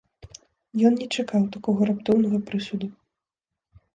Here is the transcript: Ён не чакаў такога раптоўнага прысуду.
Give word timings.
Ён 0.89 0.93
не 1.01 1.07
чакаў 1.17 1.43
такога 1.57 1.81
раптоўнага 1.89 2.37
прысуду. 2.47 2.87